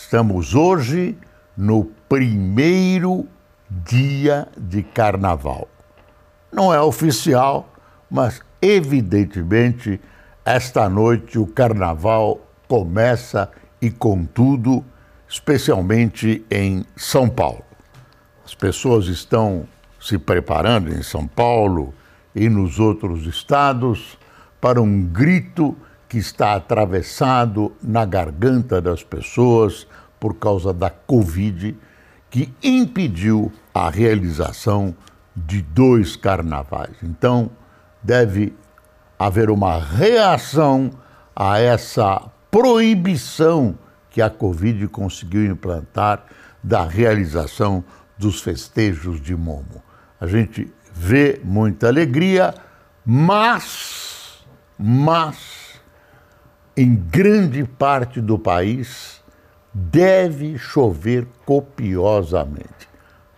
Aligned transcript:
Estamos 0.00 0.54
hoje 0.54 1.18
no 1.56 1.86
primeiro 2.08 3.26
dia 3.68 4.46
de 4.56 4.84
carnaval. 4.84 5.66
Não 6.52 6.72
é 6.72 6.80
oficial, 6.80 7.68
mas 8.08 8.40
evidentemente 8.62 10.00
esta 10.44 10.88
noite 10.88 11.36
o 11.36 11.48
carnaval 11.48 12.40
começa 12.68 13.50
e 13.82 13.90
com 13.90 14.24
tudo, 14.24 14.84
especialmente 15.28 16.46
em 16.48 16.86
São 16.96 17.28
Paulo. 17.28 17.64
As 18.44 18.54
pessoas 18.54 19.08
estão 19.08 19.66
se 20.00 20.16
preparando 20.16 20.94
em 20.94 21.02
São 21.02 21.26
Paulo 21.26 21.92
e 22.36 22.48
nos 22.48 22.78
outros 22.78 23.26
estados 23.26 24.16
para 24.60 24.80
um 24.80 25.02
grito 25.02 25.76
que 26.08 26.18
está 26.18 26.54
atravessado 26.54 27.72
na 27.82 28.04
garganta 28.04 28.80
das 28.80 29.02
pessoas 29.02 29.86
por 30.18 30.34
causa 30.34 30.72
da 30.72 30.90
Covid, 30.90 31.76
que 32.30 32.52
impediu 32.62 33.52
a 33.74 33.90
realização 33.90 34.94
de 35.36 35.62
dois 35.62 36.16
carnavais. 36.16 36.96
Então, 37.02 37.50
deve 38.02 38.54
haver 39.18 39.50
uma 39.50 39.78
reação 39.78 40.90
a 41.34 41.58
essa 41.58 42.20
proibição 42.50 43.78
que 44.10 44.22
a 44.22 44.30
Covid 44.30 44.88
conseguiu 44.88 45.46
implantar 45.46 46.24
da 46.62 46.84
realização 46.84 47.84
dos 48.16 48.40
festejos 48.40 49.20
de 49.20 49.36
Momo. 49.36 49.82
A 50.20 50.26
gente 50.26 50.72
vê 50.92 51.40
muita 51.44 51.86
alegria, 51.86 52.52
mas, 53.04 54.44
mas, 54.76 55.67
em 56.78 56.94
grande 56.94 57.64
parte 57.64 58.20
do 58.20 58.38
país 58.38 59.20
deve 59.74 60.56
chover 60.56 61.26
copiosamente. 61.44 62.88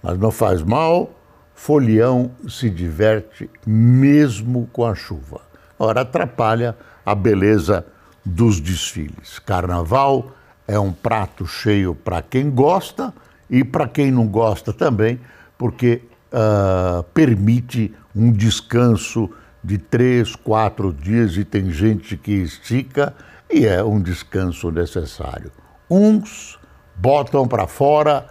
Mas 0.02 0.19
não 0.19 0.30
faz 0.30 0.62
mal, 0.62 1.10
Folião 1.55 2.32
se 2.47 2.69
diverte 2.69 3.48
mesmo 3.66 4.69
com 4.70 4.84
a 4.84 4.94
chuva. 4.94 5.41
Ora, 5.78 6.02
atrapalha 6.02 6.77
a 7.05 7.14
beleza 7.14 7.86
dos 8.22 8.60
desfiles. 8.60 9.38
Carnaval 9.38 10.32
é 10.69 10.78
um 10.78 10.92
prato 10.92 11.47
cheio 11.47 11.94
para 11.94 12.20
quem 12.20 12.50
gosta 12.50 13.10
e 13.48 13.64
para 13.64 13.88
quem 13.88 14.12
não 14.12 14.28
gosta 14.28 14.70
também, 14.70 15.19
porque 15.56 16.02
uh, 16.30 17.02
permite 17.14 17.94
um 18.14 18.30
descanso 18.30 19.30
de 19.62 19.78
três, 19.78 20.34
quatro 20.34 20.92
dias 20.92 21.36
e 21.36 21.44
tem 21.44 21.70
gente 21.70 22.16
que 22.16 22.33
estica 22.33 23.14
e 23.50 23.66
é 23.66 23.83
um 23.83 24.00
descanso 24.00 24.70
necessário. 24.70 25.50
Uns 25.89 26.58
botam 26.97 27.47
para 27.47 27.66
fora 27.66 28.27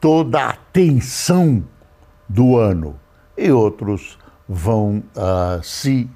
toda 0.00 0.48
a 0.48 0.52
tensão 0.72 1.64
do 2.28 2.56
ano 2.58 2.98
e 3.36 3.50
outros 3.50 4.18
vão 4.48 5.02
uh, 5.16 5.62
se 5.62 6.10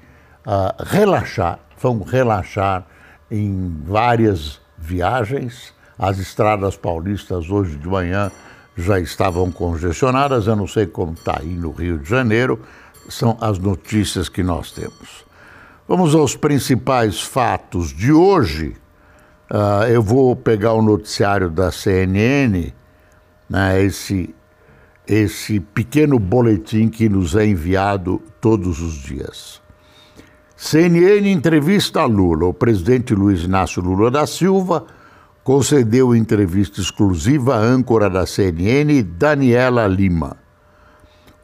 uh, 0.45 0.83
relaxar, 0.83 1.59
vão 1.79 2.01
relaxar 2.01 2.85
em 3.31 3.81
várias 3.85 4.59
viagens. 4.77 5.73
As 5.97 6.17
estradas 6.17 6.77
paulistas 6.77 7.49
hoje 7.49 7.77
de 7.77 7.87
manhã 7.87 8.31
já 8.77 8.99
estavam 8.99 9.51
congestionadas, 9.51 10.47
eu 10.47 10.55
não 10.55 10.67
sei 10.67 10.85
como 10.85 11.13
está 11.13 11.39
aí 11.39 11.53
no 11.53 11.71
Rio 11.71 11.97
de 11.97 12.09
Janeiro, 12.09 12.61
são 13.09 13.37
as 13.41 13.57
notícias 13.57 14.29
que 14.29 14.43
nós 14.43 14.71
temos. 14.71 15.25
Vamos 15.87 16.13
aos 16.13 16.35
principais 16.35 17.21
fatos 17.21 17.91
de 17.91 18.11
hoje. 18.11 18.75
Uh, 19.49 19.85
eu 19.89 20.03
vou 20.03 20.35
pegar 20.35 20.73
o 20.73 20.81
noticiário 20.81 21.49
da 21.49 21.71
CNN, 21.71 22.71
né, 23.49 23.83
esse, 23.83 24.33
esse 25.07 25.59
pequeno 25.59 26.19
boletim 26.19 26.87
que 26.87 27.09
nos 27.09 27.35
é 27.35 27.45
enviado 27.45 28.21
todos 28.39 28.79
os 28.79 28.93
dias. 28.93 29.59
CNN 30.55 31.31
entrevista 31.31 32.01
a 32.01 32.05
Lula. 32.05 32.45
O 32.45 32.53
presidente 32.53 33.15
Luiz 33.15 33.43
Inácio 33.43 33.81
Lula 33.81 34.11
da 34.11 34.27
Silva 34.27 34.85
concedeu 35.43 36.13
entrevista 36.13 36.79
exclusiva 36.79 37.55
à 37.55 37.59
âncora 37.59 38.09
da 38.09 38.25
CNN, 38.27 39.01
Daniela 39.01 39.87
Lima. 39.87 40.37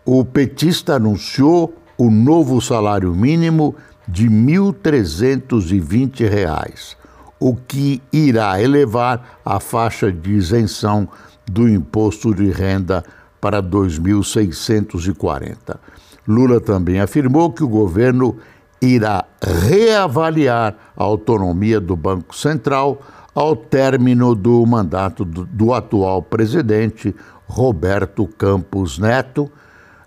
O 0.05 0.23
petista 0.23 0.95
anunciou 0.97 1.73
o 1.97 2.11
novo 2.11 2.61
salário 2.61 3.15
mínimo 3.15 3.73
de 4.07 4.27
R$ 4.27 4.29
1.320, 4.29 6.95
o 7.39 7.55
que 7.55 8.03
irá 8.13 8.61
elevar 8.61 9.39
a 9.43 9.59
faixa 9.59 10.11
de 10.11 10.31
isenção 10.31 11.09
do 11.49 11.67
imposto 11.67 12.35
de 12.35 12.51
renda 12.51 13.03
para 13.41 13.63
2.640. 13.63 15.79
Lula 16.27 16.61
também 16.61 16.99
afirmou 16.99 17.51
que 17.51 17.63
o 17.63 17.67
governo 17.67 18.37
irá 18.79 19.25
reavaliar 19.41 20.75
a 20.95 21.03
autonomia 21.03 21.81
do 21.81 21.95
Banco 21.95 22.35
Central 22.35 23.01
ao 23.33 23.55
término 23.55 24.35
do 24.35 24.63
mandato 24.67 25.25
do, 25.25 25.45
do 25.45 25.73
atual 25.73 26.21
presidente 26.21 27.15
Roberto 27.47 28.27
Campos 28.27 28.99
Neto 28.99 29.51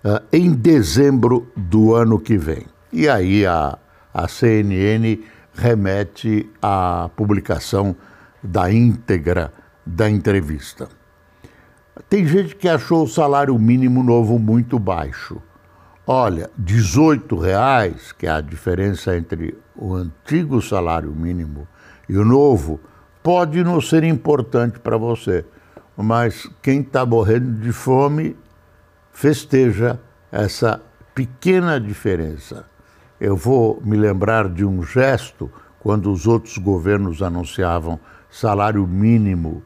uh, 0.04 0.24
em 0.32 0.52
dezembro 0.52 1.50
do 1.56 1.94
ano 1.94 2.18
que 2.18 2.36
vem. 2.36 2.66
E 2.92 3.08
aí 3.08 3.46
a, 3.46 3.78
a 4.12 4.28
CNN 4.28 5.20
remete 5.52 6.48
à 6.62 7.10
publicação 7.16 7.94
da 8.42 8.72
íntegra 8.72 9.52
da 9.84 10.08
entrevista. 10.08 10.88
Tem 12.08 12.26
gente 12.26 12.54
que 12.54 12.68
achou 12.68 13.04
o 13.04 13.08
salário 13.08 13.58
mínimo 13.58 14.02
novo 14.02 14.38
muito 14.38 14.78
baixo. 14.78 15.42
Olha, 16.06 16.48
18 16.56 17.36
reais, 17.36 18.12
que 18.12 18.26
é 18.26 18.30
a 18.30 18.40
diferença 18.40 19.16
entre 19.16 19.58
o 19.76 19.94
antigo 19.94 20.62
salário 20.62 21.12
mínimo 21.12 21.68
e 22.08 22.16
o 22.16 22.24
novo, 22.24 22.80
pode 23.22 23.62
não 23.62 23.80
ser 23.80 24.04
importante 24.04 24.78
para 24.78 24.96
você, 24.96 25.44
mas 25.94 26.48
quem 26.62 26.80
está 26.80 27.04
morrendo 27.04 27.60
de 27.60 27.72
fome 27.72 28.34
festeja 29.18 29.98
essa 30.30 30.80
pequena 31.14 31.80
diferença. 31.80 32.64
Eu 33.20 33.36
vou 33.36 33.82
me 33.84 33.96
lembrar 33.96 34.48
de 34.48 34.64
um 34.64 34.82
gesto 34.82 35.50
quando 35.80 36.12
os 36.12 36.26
outros 36.26 36.56
governos 36.58 37.20
anunciavam 37.20 37.98
salário 38.30 38.86
mínimo 38.86 39.62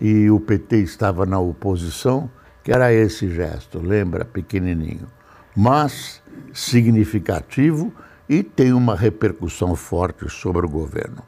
e 0.00 0.30
o 0.30 0.38
PT 0.38 0.76
estava 0.78 1.26
na 1.26 1.40
oposição, 1.40 2.30
que 2.62 2.70
era 2.70 2.92
esse 2.92 3.28
gesto, 3.28 3.80
lembra, 3.80 4.24
pequenininho 4.24 5.08
mas 5.54 6.22
significativo 6.52 7.92
e 8.28 8.42
tem 8.42 8.72
uma 8.72 8.96
repercussão 8.96 9.74
forte 9.74 10.28
sobre 10.30 10.64
o 10.64 10.68
governo. 10.68 11.22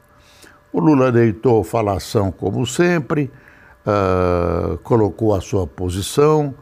O 0.71 0.79
Lula 0.79 1.11
deitou 1.11 1.63
falação 1.63 2.31
como 2.31 2.65
sempre, 2.65 3.31
uh, 3.85 4.77
colocou 4.79 5.35
a 5.35 5.41
sua 5.41 5.67
posição. 5.67 6.53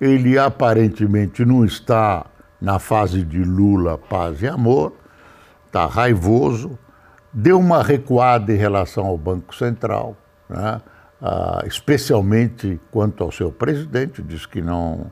Ele 0.00 0.38
aparentemente 0.38 1.44
não 1.44 1.64
está 1.64 2.26
na 2.60 2.78
fase 2.78 3.24
de 3.24 3.42
Lula, 3.42 3.98
paz 3.98 4.42
e 4.42 4.48
amor, 4.48 4.94
está 5.66 5.86
raivoso, 5.86 6.78
deu 7.32 7.58
uma 7.58 7.82
recuada 7.82 8.52
em 8.52 8.56
relação 8.56 9.06
ao 9.06 9.16
Banco 9.16 9.54
Central, 9.54 10.16
né? 10.48 10.80
uh, 11.20 11.66
especialmente 11.66 12.80
quanto 12.90 13.22
ao 13.22 13.30
seu 13.30 13.52
presidente, 13.52 14.22
diz 14.22 14.46
que 14.46 14.60
não 14.60 15.10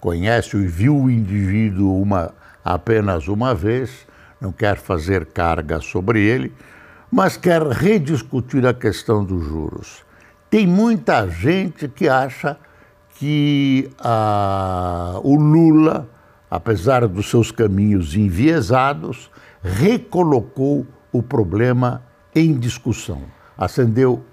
conhece 0.00 0.56
e 0.56 0.66
viu 0.66 0.96
o 0.96 1.10
indivíduo 1.10 2.00
uma, 2.00 2.32
apenas 2.64 3.28
uma 3.28 3.54
vez, 3.54 4.06
não 4.40 4.52
quer 4.52 4.78
fazer 4.78 5.26
carga 5.26 5.80
sobre 5.80 6.24
ele, 6.24 6.54
mas 7.10 7.36
quer 7.36 7.62
rediscutir 7.62 8.66
a 8.66 8.72
questão 8.72 9.24
dos 9.24 9.44
juros. 9.44 10.02
Tem 10.48 10.66
muita 10.66 11.28
gente 11.28 11.88
que 11.88 12.08
acha 12.08 12.56
que 13.20 13.90
o 15.22 15.34
Lula, 15.34 16.08
apesar 16.50 17.06
dos 17.06 17.28
seus 17.28 17.52
caminhos 17.52 18.16
enviesados, 18.16 19.30
recolocou 19.62 20.86
o 21.12 21.22
problema 21.22 22.02
em 22.34 22.58
discussão. 22.58 23.20
Acendeu 23.58 24.24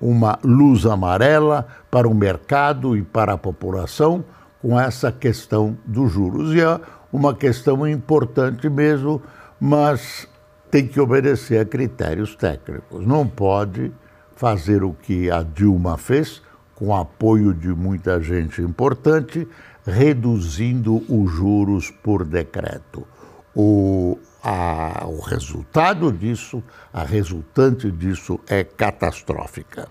uma 0.00 0.38
luz 0.42 0.86
amarela 0.86 1.66
para 1.90 2.08
o 2.08 2.14
mercado 2.14 2.96
e 2.96 3.02
para 3.02 3.34
a 3.34 3.38
população 3.38 4.24
com 4.62 4.80
essa 4.80 5.12
questão 5.12 5.76
dos 5.84 6.10
juros. 6.10 6.54
E 6.54 6.62
é 6.62 6.80
uma 7.12 7.34
questão 7.34 7.86
importante 7.86 8.70
mesmo, 8.70 9.20
mas 9.60 10.26
tem 10.70 10.86
que 10.86 10.98
obedecer 10.98 11.60
a 11.60 11.66
critérios 11.66 12.34
técnicos. 12.34 13.06
Não 13.06 13.26
pode 13.26 13.92
fazer 14.34 14.82
o 14.82 14.94
que 14.94 15.30
a 15.30 15.42
Dilma 15.42 15.98
fez, 15.98 16.40
com 16.80 16.96
apoio 16.96 17.52
de 17.52 17.68
muita 17.68 18.18
gente 18.22 18.62
importante, 18.62 19.46
reduzindo 19.84 21.04
os 21.12 21.30
juros 21.30 21.90
por 21.90 22.24
decreto. 22.24 23.06
O, 23.54 24.18
a, 24.42 25.04
o 25.06 25.20
resultado 25.20 26.10
disso, 26.10 26.62
a 26.90 27.04
resultante 27.04 27.90
disso 27.90 28.40
é 28.48 28.64
catastrófica. 28.64 29.88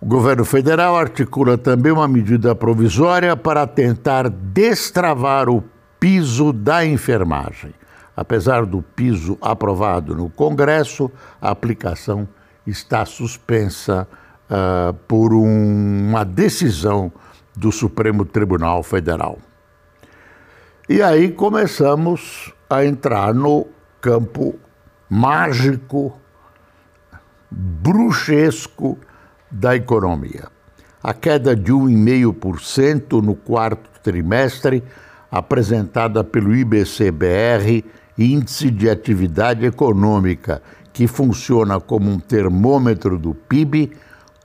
O 0.00 0.06
governo 0.06 0.44
federal 0.44 0.96
articula 0.96 1.56
também 1.56 1.92
uma 1.92 2.08
medida 2.08 2.56
provisória 2.56 3.36
para 3.36 3.64
tentar 3.64 4.28
destravar 4.28 5.48
o 5.48 5.62
piso 6.00 6.52
da 6.52 6.84
enfermagem. 6.84 7.72
Apesar 8.16 8.66
do 8.66 8.82
piso 8.82 9.38
aprovado 9.40 10.12
no 10.16 10.28
Congresso, 10.28 11.08
a 11.40 11.50
aplicação 11.50 12.26
está 12.66 13.06
suspensa 13.06 14.08
uh, 14.52 14.92
por 15.08 15.32
um, 15.32 16.08
uma 16.10 16.24
decisão 16.24 17.10
do 17.56 17.72
Supremo 17.72 18.24
Tribunal 18.24 18.82
Federal. 18.82 19.38
E 20.88 21.00
aí 21.00 21.32
começamos 21.32 22.52
a 22.68 22.84
entrar 22.84 23.32
no 23.32 23.66
campo 24.00 24.54
mágico, 25.08 26.12
bruxesco 27.50 28.98
da 29.50 29.74
economia. 29.74 30.48
A 31.02 31.14
queda 31.14 31.56
de 31.56 31.72
1,5% 31.72 33.22
no 33.22 33.34
quarto 33.34 33.90
trimestre, 34.02 34.82
apresentada 35.30 36.22
pelo 36.22 36.54
IBCBR, 36.54 37.84
Índice 38.18 38.70
de 38.70 38.88
Atividade 38.90 39.64
Econômica, 39.64 40.62
que 40.92 41.06
funciona 41.06 41.80
como 41.80 42.10
um 42.10 42.18
termômetro 42.18 43.18
do 43.18 43.34
PIB, 43.34 43.92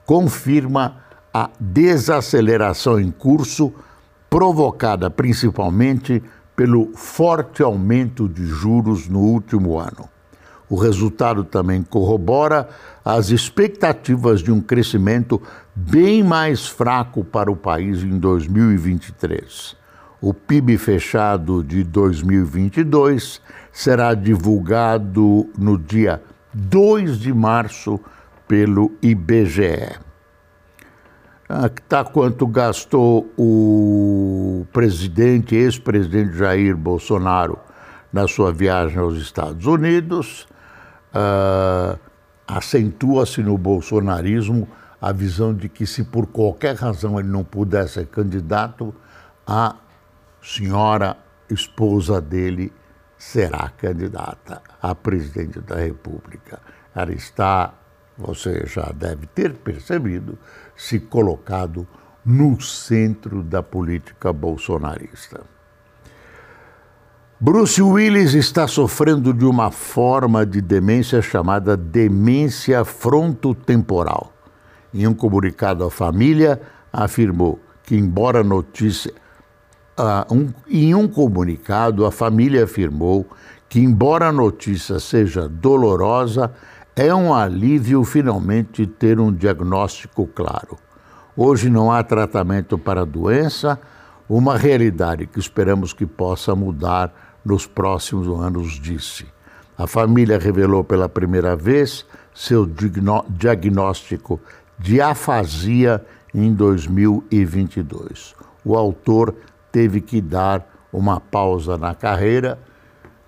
confirma 0.08 1.00
a 1.34 1.50
desaceleração 1.60 2.98
em 2.98 3.12
curso, 3.12 3.74
provocada 4.30 5.10
principalmente 5.10 6.24
pelo 6.56 6.94
forte 6.96 7.62
aumento 7.62 8.28
de 8.28 8.46
juros 8.46 9.10
no 9.10 9.20
último 9.20 9.78
ano. 9.78 10.10
O 10.70 10.78
resultado 10.78 11.44
também 11.44 11.84
corrobora 11.84 12.70
as 13.04 13.30
expectativas 13.30 14.42
de 14.42 14.50
um 14.50 14.62
crescimento 14.62 15.42
bem 15.76 16.24
mais 16.24 16.66
fraco 16.66 17.24
para 17.24 17.52
o 17.52 17.56
país 17.56 18.02
em 18.02 18.18
2023. 18.18 19.76
O 20.22 20.34
PIB 20.34 20.78
fechado 20.78 21.64
de 21.64 21.84
2022 21.84 23.42
será 23.74 24.14
divulgado 24.14 25.50
no 25.58 25.78
dia 25.78 26.22
2 26.54 27.20
de 27.20 27.34
março 27.34 28.00
pelo 28.48 28.92
IBGE. 29.02 29.98
Está 31.50 32.04
quanto 32.04 32.46
gastou 32.46 33.32
o 33.38 34.66
presidente, 34.74 35.56
ex-presidente 35.56 36.38
Jair 36.38 36.76
Bolsonaro 36.76 37.58
na 38.12 38.28
sua 38.28 38.52
viagem 38.52 38.98
aos 38.98 39.18
Estados 39.18 39.66
Unidos. 39.66 40.48
Uh, 41.14 41.98
acentua-se 42.48 43.42
no 43.42 43.58
bolsonarismo 43.58 44.68
a 45.02 45.12
visão 45.12 45.54
de 45.54 45.70
que, 45.70 45.86
se 45.86 46.04
por 46.04 46.28
qualquer 46.28 46.76
razão 46.76 47.20
ele 47.20 47.30
não 47.30 47.44
pudesse 47.44 47.94
ser 47.96 48.08
candidato, 48.08 48.94
a 49.46 49.76
senhora 50.42 51.18
esposa 51.50 52.20
dele 52.20 52.74
será 53.18 53.70
candidata 53.70 54.62
a 54.82 54.94
presidente 54.94 55.60
da 55.62 55.76
República. 55.76 56.60
Ela 56.96 57.14
está, 57.14 57.74
você 58.18 58.64
já 58.66 58.92
deve 58.96 59.28
ter 59.28 59.54
percebido, 59.54 60.38
se 60.76 61.00
colocado 61.00 61.88
no 62.26 62.60
centro 62.60 63.44
da 63.44 63.62
política 63.64 64.34
bolsonarista. 64.34 65.42
Bruce 67.40 67.80
Willis 67.80 68.34
está 68.34 68.68
sofrendo 68.68 69.32
de 69.32 69.46
uma 69.46 69.70
forma 69.70 70.44
de 70.44 70.60
demência 70.60 71.22
chamada 71.22 71.78
demência 71.78 72.84
frontotemporal. 72.84 74.34
Em 74.92 75.06
um 75.06 75.14
comunicado 75.14 75.86
à 75.86 75.92
família, 75.92 76.60
afirmou 76.92 77.60
que, 77.84 77.96
embora 77.96 78.44
notícia. 78.44 79.14
Uh, 80.00 80.34
um, 80.34 80.50
em 80.68 80.96
um 80.96 81.08
comunicado, 81.08 82.06
a 82.06 82.12
família 82.12 82.64
afirmou 82.64 83.26
que, 83.70 83.80
embora 83.80 84.30
a 84.30 84.32
notícia 84.32 85.00
seja 85.00 85.48
dolorosa, 85.48 86.52
é 87.00 87.14
um 87.14 87.32
alívio 87.32 88.04
finalmente 88.04 88.88
ter 88.88 89.20
um 89.20 89.32
diagnóstico 89.32 90.26
claro. 90.26 90.80
Hoje 91.36 91.70
não 91.70 91.92
há 91.92 92.02
tratamento 92.02 92.76
para 92.76 93.02
a 93.02 93.06
doença, 93.06 93.80
uma 94.28 94.58
realidade 94.58 95.28
que 95.28 95.38
esperamos 95.38 95.94
que 95.94 96.08
possa 96.08 96.56
mudar 96.56 97.14
nos 97.46 97.68
próximos 97.68 98.28
anos, 98.28 98.80
disse. 98.80 99.28
A 99.78 99.86
família 99.86 100.40
revelou 100.40 100.84
pela 100.84 101.08
primeira 101.08 101.56
vez 101.56 102.04
seu 102.34 102.68
diagnóstico 103.30 104.42
de 104.80 105.00
afasia 105.00 106.04
em 106.34 106.52
2022. 106.52 108.34
O 108.66 108.76
autor 108.76 109.36
teve 109.72 110.02
que 110.02 110.20
dar 110.20 110.68
uma 110.92 111.20
pausa 111.20 111.78
na 111.78 111.94
carreira, 111.94 112.58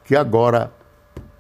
que 0.03 0.15
agora, 0.15 0.71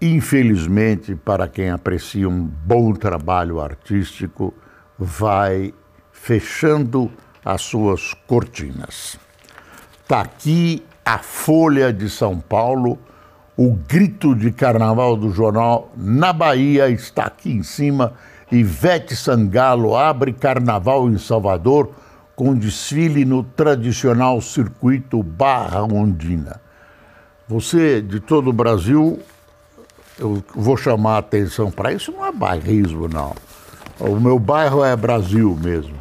infelizmente, 0.01 1.15
para 1.15 1.47
quem 1.47 1.69
aprecia 1.69 2.27
um 2.27 2.43
bom 2.43 2.93
trabalho 2.93 3.59
artístico, 3.59 4.53
vai 4.97 5.73
fechando 6.11 7.11
as 7.43 7.61
suas 7.61 8.13
cortinas. 8.27 9.17
Está 10.01 10.21
aqui 10.21 10.83
a 11.05 11.17
Folha 11.19 11.91
de 11.91 12.09
São 12.09 12.39
Paulo, 12.39 12.99
o 13.57 13.73
grito 13.73 14.35
de 14.35 14.51
carnaval 14.51 15.17
do 15.17 15.31
jornal 15.31 15.91
na 15.97 16.31
Bahia 16.31 16.89
está 16.89 17.23
aqui 17.23 17.51
em 17.51 17.63
cima. 17.63 18.13
Ivete 18.51 19.15
Sangalo 19.15 19.95
abre 19.95 20.31
carnaval 20.31 21.09
em 21.09 21.17
Salvador 21.17 21.91
com 22.35 22.55
desfile 22.55 23.25
no 23.25 23.43
tradicional 23.43 24.39
circuito 24.39 25.21
Barra 25.21 25.83
Ondina. 25.83 26.61
Você, 27.49 28.01
de 28.01 28.19
todo 28.19 28.49
o 28.49 28.53
Brasil, 28.53 29.19
eu 30.19 30.43
vou 30.53 30.77
chamar 30.77 31.15
a 31.15 31.19
atenção 31.19 31.71
para 31.71 31.93
isso, 31.93 32.11
não 32.11 32.25
é 32.25 32.31
bairrismo, 32.31 33.07
não. 33.07 33.33
O 33.99 34.19
meu 34.19 34.37
bairro 34.37 34.83
é 34.83 34.95
Brasil 34.95 35.57
mesmo 35.61 35.99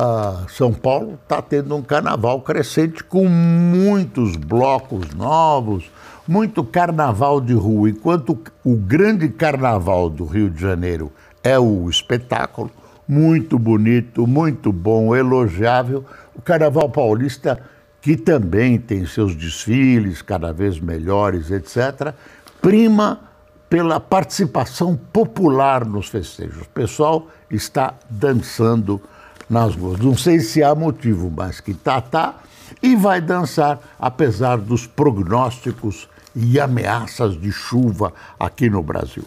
ah, 0.00 0.44
São 0.48 0.72
Paulo 0.72 1.18
está 1.20 1.42
tendo 1.42 1.74
um 1.74 1.82
carnaval 1.82 2.40
crescente 2.42 3.02
com 3.02 3.26
muitos 3.26 4.36
blocos 4.36 5.12
novos, 5.12 5.90
muito 6.26 6.62
carnaval 6.62 7.40
de 7.40 7.52
rua. 7.52 7.90
Enquanto 7.90 8.38
o 8.64 8.76
grande 8.76 9.28
carnaval 9.28 10.08
do 10.08 10.24
Rio 10.24 10.50
de 10.50 10.60
Janeiro 10.60 11.10
é 11.42 11.58
o 11.58 11.90
espetáculo, 11.90 12.70
muito 13.08 13.58
bonito, 13.58 14.24
muito 14.24 14.72
bom, 14.72 15.16
elogiável, 15.16 16.04
o 16.32 16.42
carnaval 16.42 16.88
paulista, 16.90 17.58
que 18.00 18.16
também 18.16 18.78
tem 18.78 19.04
seus 19.04 19.34
desfiles 19.34 20.22
cada 20.22 20.52
vez 20.52 20.78
melhores, 20.78 21.50
etc., 21.50 22.14
prima 22.62 23.27
pela 23.68 24.00
participação 24.00 24.98
popular 25.12 25.84
nos 25.84 26.08
festejos. 26.08 26.62
O 26.62 26.68
pessoal 26.68 27.28
está 27.50 27.94
dançando 28.08 29.00
nas 29.48 29.74
ruas. 29.74 29.98
Não 30.00 30.16
sei 30.16 30.40
se 30.40 30.62
há 30.62 30.74
motivo, 30.74 31.32
mas 31.34 31.60
que 31.60 31.74
tá, 31.74 32.00
tá, 32.00 32.36
e 32.82 32.96
vai 32.96 33.20
dançar, 33.20 33.78
apesar 33.98 34.58
dos 34.58 34.86
prognósticos 34.86 36.08
e 36.34 36.60
ameaças 36.60 37.38
de 37.38 37.50
chuva 37.50 38.12
aqui 38.38 38.70
no 38.70 38.82
Brasil. 38.82 39.24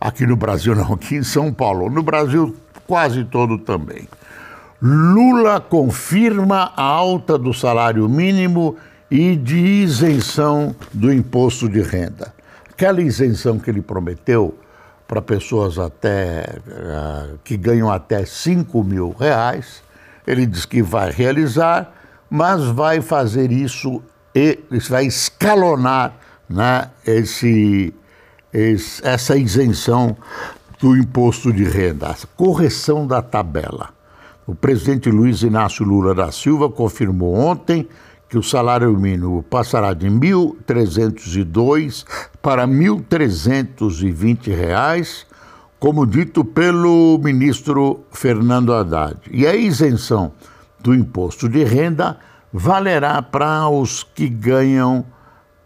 Aqui 0.00 0.26
no 0.26 0.36
Brasil, 0.36 0.74
não, 0.74 0.94
aqui 0.94 1.16
em 1.16 1.22
São 1.22 1.52
Paulo. 1.52 1.88
No 1.88 2.02
Brasil, 2.02 2.54
quase 2.86 3.24
todo 3.24 3.58
também. 3.58 4.08
Lula 4.80 5.58
confirma 5.58 6.72
a 6.76 6.82
alta 6.82 7.38
do 7.38 7.54
salário 7.54 8.06
mínimo 8.08 8.76
e 9.10 9.34
de 9.34 9.56
isenção 9.56 10.76
do 10.92 11.12
imposto 11.12 11.68
de 11.68 11.80
renda. 11.80 12.35
Aquela 12.76 13.00
isenção 13.00 13.58
que 13.58 13.70
ele 13.70 13.80
prometeu 13.80 14.54
para 15.08 15.22
pessoas 15.22 15.78
até 15.78 16.58
uh, 16.68 17.38
que 17.42 17.56
ganham 17.56 17.90
até 17.90 18.22
5 18.26 18.84
mil 18.84 19.16
reais. 19.18 19.82
Ele 20.26 20.44
diz 20.44 20.66
que 20.66 20.82
vai 20.82 21.10
realizar, 21.10 21.90
mas 22.28 22.62
vai 22.66 23.00
fazer 23.00 23.50
isso 23.50 24.02
e 24.34 24.58
vai 24.90 25.06
escalonar 25.06 26.16
né, 26.46 26.90
esse, 27.06 27.94
esse, 28.52 29.06
essa 29.06 29.38
isenção 29.38 30.14
do 30.78 30.94
imposto 30.98 31.50
de 31.50 31.64
renda, 31.64 32.10
a 32.10 32.16
correção 32.36 33.06
da 33.06 33.22
tabela. 33.22 33.88
O 34.46 34.54
presidente 34.54 35.08
Luiz 35.08 35.40
Inácio 35.40 35.82
Lula 35.82 36.14
da 36.14 36.30
Silva 36.30 36.68
confirmou 36.68 37.34
ontem 37.34 37.88
que 38.28 38.36
o 38.36 38.42
salário 38.42 38.92
mínimo 38.98 39.40
passará 39.42 39.94
de 39.94 40.08
R$ 40.08 40.14
1.302 40.14 42.04
para 42.42 42.66
1.320 42.66 44.54
reais, 44.54 45.26
como 45.78 46.04
dito 46.06 46.44
pelo 46.44 47.18
ministro 47.22 48.00
Fernando 48.10 48.74
Haddad. 48.74 49.16
E 49.30 49.46
a 49.46 49.54
isenção 49.54 50.32
do 50.80 50.92
imposto 50.94 51.48
de 51.48 51.62
renda 51.64 52.18
valerá 52.52 53.22
para 53.22 53.68
os 53.68 54.02
que 54.02 54.28
ganham 54.28 55.06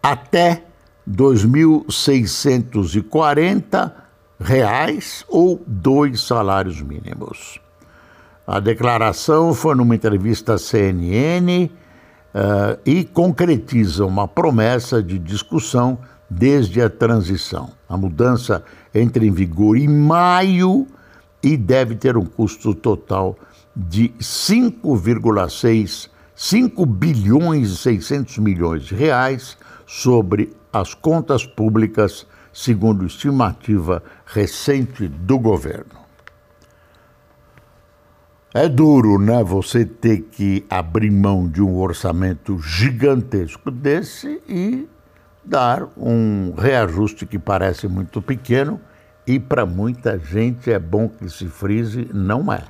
até 0.03 0.65
2.640 1.09 3.93
reais 4.39 5.25
ou 5.29 5.63
dois 5.67 6.21
salários 6.23 6.81
mínimos. 6.81 7.59
A 8.47 8.59
declaração 8.59 9.53
foi 9.55 9.75
numa 9.75 9.95
entrevista 9.95 10.55
à 10.55 10.59
CNN 10.59 11.71
uh, 12.35 12.79
e 12.85 13.05
concretiza 13.05 14.05
uma 14.05 14.27
promessa 14.27 15.03
de 15.03 15.19
discussão 15.19 15.99
desde 16.29 16.81
a 16.81 16.89
transição. 16.89 17.71
A 17.89 17.97
mudança 17.97 18.63
entra 18.95 19.25
em 19.25 19.31
vigor 19.31 19.77
em 19.77 19.89
maio 19.89 20.87
e 21.43 21.57
deve 21.57 21.95
ter 21.95 22.17
um 22.17 22.25
custo 22.25 22.75
total 22.75 23.37
de 23.75 24.11
5,6 24.21 26.11
5 26.41 26.87
bilhões 26.87 27.71
e 27.71 27.77
600 27.77 28.39
milhões 28.39 28.85
de 28.85 28.95
reais 28.95 29.59
sobre 29.87 30.57
as 30.73 30.95
contas 30.95 31.45
públicas, 31.45 32.27
segundo 32.51 33.05
estimativa 33.05 34.03
recente 34.25 35.07
do 35.07 35.39
governo. 35.39 36.01
É 38.53 38.69
duro, 38.69 39.17
né, 39.17 39.45
você 39.45 39.85
ter 39.85 40.23
que 40.23 40.67
abrir 40.69 41.11
mão 41.11 41.49
de 41.49 41.63
um 41.63 41.79
orçamento 41.79 42.59
gigantesco 42.59 43.71
desse 43.71 44.43
e 44.49 44.89
dar 45.45 45.89
um 45.97 46.53
reajuste 46.59 47.27
que 47.27 47.39
parece 47.39 47.87
muito 47.87 48.21
pequeno 48.21 48.81
e 49.25 49.39
para 49.39 49.65
muita 49.65 50.19
gente 50.19 50.73
é 50.73 50.81
bom 50.81 51.09
que 51.09 51.29
se 51.31 51.47
frise, 51.47 52.09
não 52.13 52.53
é. 52.53 52.65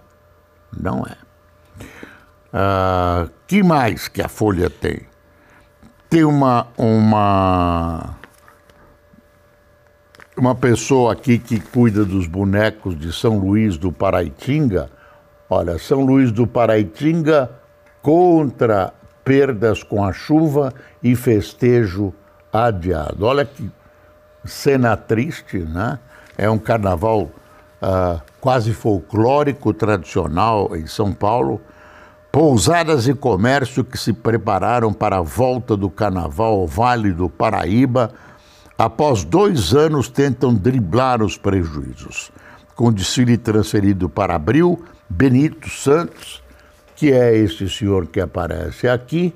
Não 0.78 1.02
é. 1.06 1.16
Uh, 2.52 3.30
que 3.46 3.62
mais 3.62 4.06
que 4.06 4.20
a 4.20 4.28
Folha 4.28 4.68
tem? 4.68 5.00
Tem 6.10 6.24
uma, 6.24 6.66
uma, 6.76 8.18
uma 10.36 10.54
pessoa 10.54 11.14
aqui 11.14 11.38
que 11.38 11.58
cuida 11.58 12.04
dos 12.04 12.26
bonecos 12.26 12.98
de 12.98 13.12
São 13.12 13.38
Luís 13.38 13.78
do 13.78 13.90
Paraitinga. 13.90 14.90
Olha, 15.50 15.78
São 15.78 16.04
Luís 16.04 16.30
do 16.30 16.46
Paraitinga 16.46 17.50
contra 18.00 18.94
perdas 19.24 19.82
com 19.82 20.02
a 20.02 20.12
chuva 20.12 20.72
e 21.02 21.16
festejo 21.16 22.14
adiado. 22.52 23.26
Olha 23.26 23.44
que 23.44 23.68
cena 24.44 24.96
triste, 24.96 25.58
né? 25.58 25.98
É 26.38 26.48
um 26.48 26.58
carnaval 26.58 27.22
uh, 27.82 28.22
quase 28.40 28.72
folclórico, 28.72 29.74
tradicional 29.74 30.74
em 30.74 30.86
São 30.86 31.12
Paulo 31.12 31.60
Pousadas 32.32 33.08
e 33.08 33.14
comércio 33.14 33.82
que 33.82 33.98
se 33.98 34.12
prepararam 34.12 34.92
para 34.92 35.18
a 35.18 35.22
volta 35.22 35.76
do 35.76 35.90
carnaval 35.90 36.60
ao 36.60 36.66
Vale 36.66 37.12
do 37.12 37.28
Paraíba, 37.28 38.12
após 38.78 39.24
dois 39.24 39.74
anos 39.74 40.08
tentam 40.08 40.54
driblar 40.54 41.22
os 41.24 41.36
prejuízos. 41.36 42.30
Com 42.76 42.86
o 42.86 42.92
desfile 42.92 43.36
transferido 43.36 44.08
para 44.08 44.36
abril, 44.36 44.80
Benito 45.10 45.68
Santos, 45.68 46.40
que 46.94 47.12
é 47.12 47.36
este 47.36 47.68
senhor 47.68 48.06
que 48.06 48.20
aparece 48.20 48.88
aqui, 48.88 49.34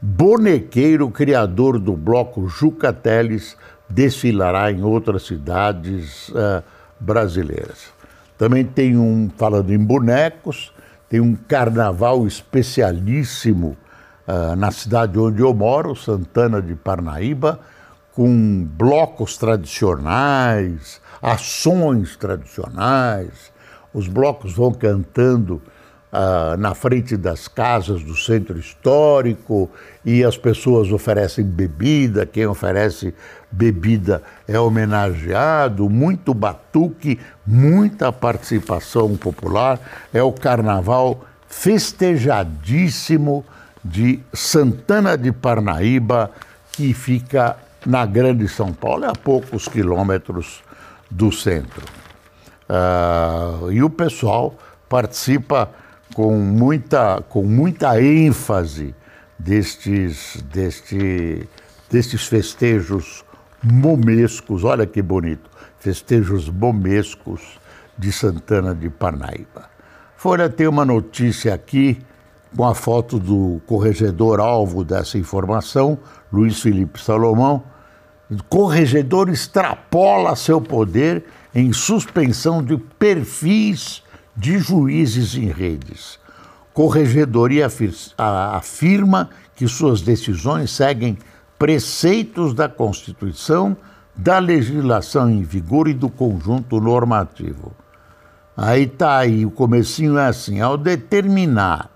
bonequeiro 0.00 1.10
criador 1.10 1.78
do 1.78 1.92
bloco 1.92 2.48
Juca 2.48 2.94
Teles, 2.94 3.56
desfilará 3.88 4.72
em 4.72 4.82
outras 4.82 5.26
cidades 5.26 6.30
uh, 6.30 6.62
brasileiras. 6.98 7.92
Também 8.38 8.64
tem 8.64 8.96
um, 8.96 9.30
falando 9.36 9.70
em 9.70 9.78
bonecos, 9.78 10.72
tem 11.10 11.20
um 11.20 11.36
carnaval 11.36 12.26
especialíssimo 12.26 13.76
uh, 14.26 14.56
na 14.56 14.70
cidade 14.70 15.18
onde 15.18 15.42
eu 15.42 15.52
moro, 15.52 15.94
Santana 15.94 16.60
de 16.62 16.74
Parnaíba, 16.74 17.60
com 18.12 18.64
blocos 18.64 19.36
tradicionais, 19.36 21.02
ações 21.20 22.16
tradicionais. 22.16 23.54
Os 23.96 24.08
blocos 24.08 24.52
vão 24.52 24.74
cantando 24.74 25.54
uh, 26.12 26.54
na 26.58 26.74
frente 26.74 27.16
das 27.16 27.48
casas 27.48 28.02
do 28.02 28.14
centro 28.14 28.58
histórico 28.58 29.70
e 30.04 30.22
as 30.22 30.36
pessoas 30.36 30.92
oferecem 30.92 31.42
bebida, 31.42 32.26
quem 32.26 32.46
oferece 32.46 33.14
bebida 33.50 34.22
é 34.46 34.60
homenageado, 34.60 35.88
muito 35.88 36.34
batuque, 36.34 37.18
muita 37.46 38.12
participação 38.12 39.16
popular. 39.16 39.80
É 40.12 40.22
o 40.22 40.30
carnaval 40.30 41.24
festejadíssimo 41.48 43.46
de 43.82 44.20
Santana 44.30 45.16
de 45.16 45.32
Parnaíba, 45.32 46.30
que 46.70 46.92
fica 46.92 47.56
na 47.86 48.04
Grande 48.04 48.46
São 48.46 48.74
Paulo, 48.74 49.06
a 49.06 49.12
poucos 49.14 49.66
quilômetros 49.66 50.62
do 51.10 51.32
centro. 51.32 52.05
Uh, 52.68 53.70
e 53.70 53.82
o 53.82 53.90
pessoal 53.90 54.54
participa 54.88 55.70
com 56.14 56.36
muita, 56.38 57.22
com 57.28 57.44
muita 57.44 58.00
ênfase 58.00 58.94
destes, 59.38 60.42
deste, 60.52 61.48
destes 61.90 62.26
festejos 62.26 63.24
momescos, 63.62 64.64
olha 64.64 64.86
que 64.86 65.02
bonito, 65.02 65.50
festejos 65.78 66.48
momescos 66.48 67.58
de 67.98 68.12
Santana 68.12 68.74
de 68.74 68.90
Parnaíba. 68.90 69.68
Folha 70.16 70.48
tem 70.48 70.66
uma 70.66 70.84
notícia 70.84 71.54
aqui 71.54 71.98
com 72.56 72.64
a 72.64 72.74
foto 72.74 73.18
do 73.18 73.60
corregedor 73.66 74.40
alvo 74.40 74.84
dessa 74.84 75.18
informação, 75.18 75.98
Luiz 76.32 76.60
Felipe 76.60 77.00
Salomão. 77.00 77.62
Corregedor 78.48 79.28
extrapola 79.28 80.34
seu 80.34 80.60
poder 80.60 81.24
em 81.54 81.72
suspensão 81.72 82.62
de 82.62 82.76
perfis 82.76 84.02
de 84.36 84.58
juízes 84.58 85.34
em 85.36 85.46
redes. 85.48 86.18
Corregedoria 86.74 87.68
afirma 88.18 89.30
que 89.54 89.66
suas 89.66 90.02
decisões 90.02 90.70
seguem 90.70 91.16
preceitos 91.58 92.52
da 92.52 92.68
Constituição, 92.68 93.76
da 94.14 94.38
legislação 94.38 95.30
em 95.30 95.42
vigor 95.42 95.88
e 95.88 95.94
do 95.94 96.10
conjunto 96.10 96.80
normativo. 96.80 97.72
Aí 98.56 98.82
está 98.82 99.18
aí, 99.18 99.46
o 99.46 99.50
comecinho 99.50 100.18
é 100.18 100.26
assim, 100.26 100.60
ao 100.60 100.76
determinar 100.76 101.90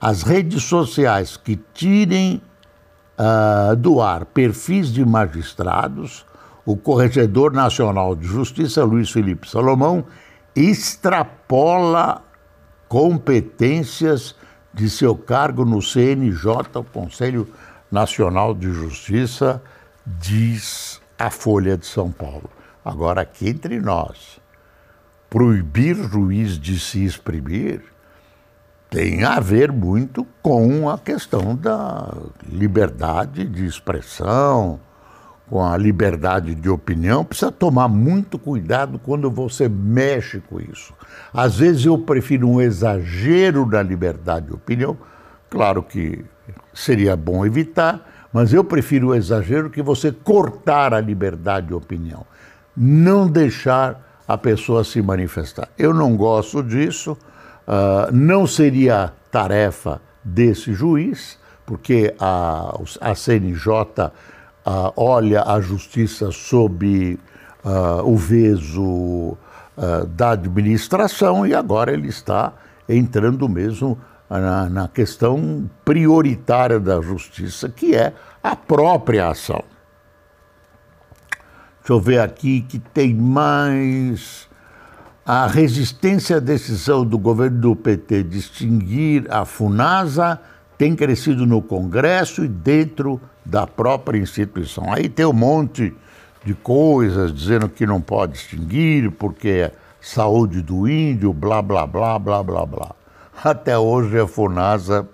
as 0.00 0.22
redes 0.22 0.64
sociais 0.64 1.36
que 1.36 1.56
tirem 1.72 2.42
uh, 3.18 3.76
do 3.76 4.00
ar 4.00 4.24
perfis 4.24 4.92
de 4.92 5.04
magistrados, 5.04 6.24
o 6.64 6.76
Corregedor 6.76 7.52
Nacional 7.52 8.14
de 8.14 8.26
Justiça, 8.26 8.84
Luiz 8.84 9.10
Felipe 9.10 9.48
Salomão, 9.48 10.04
extrapola 10.54 12.22
competências 12.88 14.34
de 14.72 14.88
seu 14.88 15.16
cargo 15.16 15.64
no 15.64 15.82
CNJ, 15.82 16.46
o 16.74 16.84
Conselho 16.84 17.48
Nacional 17.90 18.54
de 18.54 18.70
Justiça, 18.70 19.62
diz 20.06 21.00
a 21.18 21.30
Folha 21.30 21.76
de 21.76 21.86
São 21.86 22.10
Paulo. 22.10 22.50
Agora, 22.84 23.22
aqui 23.22 23.48
entre 23.48 23.80
nós, 23.80 24.40
proibir 25.28 25.96
juiz 25.96 26.58
de 26.58 26.78
se 26.78 27.04
exprimir 27.04 27.91
tem 28.92 29.24
a 29.24 29.40
ver 29.40 29.72
muito 29.72 30.26
com 30.42 30.90
a 30.90 30.98
questão 30.98 31.56
da 31.56 32.12
liberdade 32.46 33.46
de 33.46 33.64
expressão, 33.64 34.78
com 35.48 35.64
a 35.64 35.78
liberdade 35.78 36.54
de 36.54 36.68
opinião, 36.68 37.24
precisa 37.24 37.50
tomar 37.50 37.88
muito 37.88 38.38
cuidado 38.38 38.98
quando 38.98 39.30
você 39.30 39.66
mexe 39.66 40.40
com 40.40 40.60
isso. 40.60 40.92
Às 41.32 41.56
vezes 41.56 41.86
eu 41.86 41.96
prefiro 41.96 42.46
um 42.46 42.60
exagero 42.60 43.64
da 43.64 43.82
liberdade 43.82 44.48
de 44.48 44.52
opinião, 44.52 44.96
claro 45.48 45.82
que 45.82 46.22
seria 46.74 47.16
bom 47.16 47.46
evitar, 47.46 48.28
mas 48.30 48.52
eu 48.52 48.62
prefiro 48.62 49.08
o 49.08 49.14
exagero 49.14 49.70
que 49.70 49.80
você 49.80 50.12
cortar 50.12 50.92
a 50.92 51.00
liberdade 51.00 51.68
de 51.68 51.74
opinião, 51.74 52.26
não 52.76 53.26
deixar 53.26 54.22
a 54.28 54.36
pessoa 54.36 54.84
se 54.84 55.00
manifestar. 55.00 55.68
Eu 55.78 55.94
não 55.94 56.14
gosto 56.14 56.62
disso, 56.62 57.16
uh, 57.66 58.12
não 58.12 58.46
seria 58.46 59.12
tarefa 59.30 60.00
desse 60.22 60.72
juiz, 60.72 61.38
porque 61.66 62.14
a, 62.18 62.78
a 63.00 63.14
CNJ 63.14 63.66
uh, 63.68 64.10
olha 64.96 65.42
a 65.44 65.60
justiça 65.60 66.30
sob 66.30 67.18
uh, 67.64 68.08
o 68.08 68.16
veso 68.16 69.36
da 70.10 70.32
administração 70.32 71.46
e 71.46 71.54
agora 71.54 71.94
ele 71.94 72.08
está 72.08 72.52
entrando 72.86 73.48
mesmo 73.48 73.98
na, 74.28 74.68
na 74.68 74.86
questão 74.86 75.68
prioritária 75.82 76.78
da 76.78 77.00
justiça, 77.00 77.70
que 77.70 77.94
é 77.94 78.12
a 78.42 78.54
própria 78.54 79.30
ação. 79.30 79.64
Deixa 81.80 81.92
eu 81.94 82.00
ver 82.00 82.20
aqui 82.20 82.60
que 82.60 82.78
tem 82.78 83.12
mais. 83.14 84.48
A 85.24 85.46
resistência 85.46 86.38
à 86.38 86.40
decisão 86.40 87.06
do 87.06 87.16
governo 87.16 87.60
do 87.60 87.76
PT 87.76 88.24
de 88.24 88.38
extinguir 88.38 89.24
a 89.30 89.44
FUNASA 89.44 90.40
tem 90.76 90.96
crescido 90.96 91.46
no 91.46 91.62
Congresso 91.62 92.44
e 92.44 92.48
dentro 92.48 93.20
da 93.44 93.64
própria 93.64 94.18
instituição. 94.18 94.92
Aí 94.92 95.08
tem 95.08 95.24
um 95.24 95.32
monte 95.32 95.94
de 96.44 96.54
coisas 96.54 97.32
dizendo 97.32 97.68
que 97.68 97.86
não 97.86 98.00
pode 98.00 98.36
extinguir 98.36 99.12
porque 99.12 99.48
é 99.48 99.72
saúde 100.00 100.60
do 100.60 100.88
índio, 100.88 101.32
blá, 101.32 101.62
blá, 101.62 101.86
blá, 101.86 102.18
blá, 102.18 102.42
blá, 102.42 102.66
blá. 102.66 102.90
Até 103.44 103.78
hoje 103.78 104.18
a 104.18 104.26
FUNASA, 104.26 105.08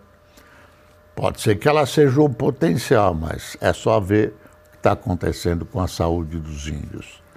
pode 1.15 1.43
ser 1.43 1.57
que 1.57 1.69
ela 1.69 1.85
seja 1.85 2.23
um 2.23 2.33
potencial, 2.33 3.13
mas 3.13 3.59
é 3.61 3.75
só 3.75 4.01
ver 4.01 4.29
o 4.29 4.71
que 4.71 4.77
está 4.79 4.93
acontecendo 4.93 5.67
com 5.67 5.83
a 5.83 5.87
saúde 5.87 6.39
dos 6.39 6.67
índios. 6.67 7.28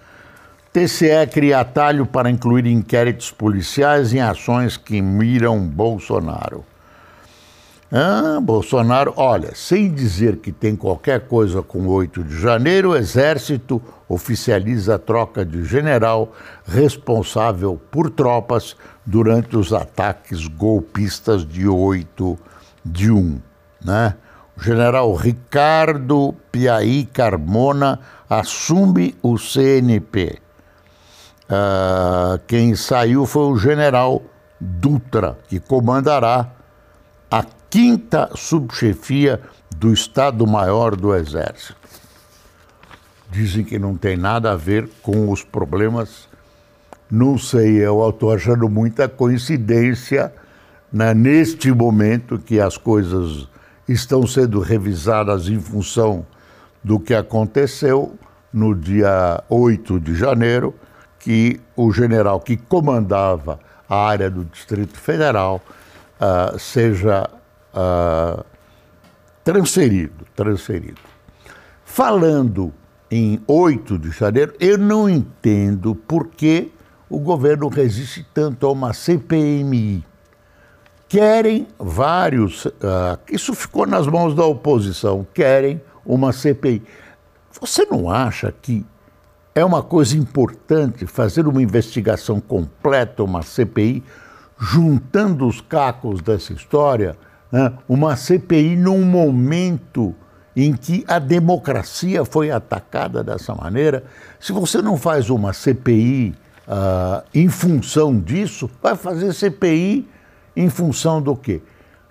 TCE 0.74 1.28
cria 1.30 1.60
atalho 1.60 2.06
para 2.06 2.30
incluir 2.30 2.66
inquéritos 2.66 3.30
policiais 3.30 4.14
em 4.14 4.22
ações 4.22 4.78
que 4.78 5.02
miram 5.02 5.60
Bolsonaro. 5.60 6.64
Ah, 7.92 8.40
Bolsonaro, 8.42 9.14
olha, 9.18 9.54
sem 9.54 9.94
dizer 9.94 10.38
que 10.38 10.50
tem 10.50 10.78
qualquer 10.78 11.28
coisa 11.28 11.62
com 11.62 11.88
8 11.88 12.24
de 12.24 12.40
janeiro, 12.40 12.92
o 12.92 12.96
Exército 12.96 13.82
oficializa 14.08 14.96
a 14.96 15.00
troca 15.00 15.44
de 15.44 15.66
general 15.66 16.32
responsável 16.66 17.78
por 17.92 18.10
tropas 18.10 18.78
durante 19.06 19.58
os 19.58 19.74
ataques 19.74 20.48
golpistas 20.48 21.46
de 21.46 21.68
8 21.68 22.40
de 22.86 23.12
1. 23.12 23.42
Né? 23.84 24.16
O 24.58 24.64
general 24.64 25.14
Ricardo 25.16 26.34
Piaí 26.50 27.04
Carmona 27.04 28.00
assume 28.30 29.14
o 29.22 29.38
CNP. 29.38 30.40
Ah, 31.54 32.40
quem 32.48 32.76
saiu 32.76 33.26
foi 33.26 33.52
o 33.52 33.58
general 33.58 34.22
Dutra, 34.58 35.38
que 35.50 35.60
comandará 35.60 36.50
a 37.30 37.44
quinta 37.70 38.30
subchefia 38.36 39.42
do 39.76 39.92
Estado-Maior 39.92 40.96
do 40.96 41.14
Exército. 41.14 41.76
Dizem 43.30 43.66
que 43.66 43.78
não 43.78 43.98
tem 43.98 44.16
nada 44.16 44.54
a 44.54 44.56
ver 44.56 44.90
com 45.02 45.30
os 45.30 45.44
problemas. 45.44 46.30
Não 47.10 47.38
sei, 47.38 47.86
eu 47.86 48.08
estou 48.08 48.32
achando 48.32 48.70
muita 48.70 49.10
coincidência 49.10 50.34
né, 50.92 51.14
neste 51.14 51.70
momento 51.70 52.40
que 52.40 52.62
as 52.62 52.78
coisas 52.78 53.50
estão 53.90 54.26
sendo 54.26 54.62
revisadas 54.62 55.50
em 55.50 55.60
função 55.60 56.26
do 56.82 56.98
que 56.98 57.14
aconteceu 57.14 58.16
no 58.54 58.74
dia 58.74 59.44
8 59.50 60.00
de 60.00 60.16
janeiro, 60.16 60.74
que 61.22 61.62
o 61.76 61.92
general 61.92 62.40
que 62.40 62.58
comandava 62.58 63.60
a 63.88 63.96
área 63.96 64.30
do 64.30 64.44
Distrito 64.46 64.98
Federal 64.98 65.62
uh, 66.20 66.58
seja 66.58 67.30
uh, 67.74 68.44
transferido, 69.44 70.26
transferido. 70.36 71.02
Falando 71.86 72.74
em 73.10 73.42
8 73.48 74.00
de 74.00 74.12
janeiro, 74.12 74.54
eu 74.60 74.78
não 74.78 75.10
entendo 75.10 75.94
por 75.94 76.28
que 76.28 76.72
o 77.10 77.20
governo 77.20 77.68
resiste 77.68 78.26
tanto 78.34 78.66
a 78.66 78.72
uma 78.72 78.94
CPMI. 78.94 80.04
Querem 81.10 81.68
vários, 81.78 82.66
uh, 82.66 82.72
isso 83.30 83.54
ficou 83.54 83.86
nas 83.86 84.08
mãos 84.08 84.34
da 84.34 84.46
oposição, 84.46 85.28
querem 85.34 85.82
uma 86.06 86.32
CPI. 86.32 86.82
Você 87.60 87.86
não 87.86 88.10
acha 88.10 88.52
que 88.62 88.86
é 89.54 89.64
uma 89.64 89.84
coisa 89.84 90.18
importante 90.18 91.06
fazer 91.06 91.48
uma 91.48 91.62
investigação 91.62 92.40
completa, 92.40 93.24
uma 93.24 93.42
CPI, 93.42 94.04
juntando 94.58 95.48
os 95.48 95.60
cacos 95.60 96.22
dessa 96.22 96.54
história, 96.54 97.18
né? 97.52 97.74
uma 97.88 98.16
CPI 98.16 98.76
num 98.76 99.04
momento 99.04 100.16
em 100.56 100.74
que 100.74 101.04
a 101.08 101.20
democracia 101.20 102.24
foi 102.24 102.52
atacada 102.52 103.24
dessa 103.24 103.56
maneira. 103.56 104.04
Se 104.40 104.52
você 104.52 104.82
não 104.82 104.98
faz 104.98 105.30
uma 105.30 105.54
CPI 105.54 106.36
ah, 106.68 107.24
em 107.34 107.50
função 107.50 108.20
disso, 108.20 108.70
vai 108.82 108.96
fazer 108.96 109.34
CPI 109.34 110.08
em 110.56 110.70
função 110.70 111.22
do 111.22 111.36
quê? 111.36 111.62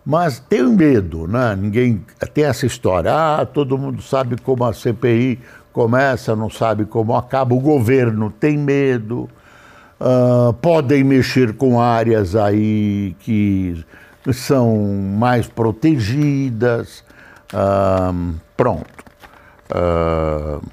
Mas 0.04 0.40
tem 0.40 0.64
medo, 0.64 1.28
né? 1.28 1.54
Ninguém 1.54 2.04
tem 2.32 2.44
essa 2.44 2.64
história. 2.64 3.12
Ah, 3.12 3.46
todo 3.46 3.76
mundo 3.76 4.00
sabe 4.00 4.36
como 4.40 4.64
a 4.64 4.72
CPI 4.72 5.38
começa, 5.72 6.34
não 6.36 6.50
sabe 6.50 6.84
como 6.84 7.14
acaba. 7.16 7.54
O 7.54 7.60
governo 7.60 8.30
tem 8.30 8.56
medo. 8.56 9.28
Uh, 10.00 10.52
podem 10.54 11.04
mexer 11.04 11.54
com 11.54 11.80
áreas 11.80 12.34
aí 12.34 13.14
que 13.20 13.84
são 14.32 14.86
mais 15.18 15.46
protegidas. 15.46 17.04
Uh, 17.52 18.34
pronto. 18.56 19.04
Uh, 19.70 20.66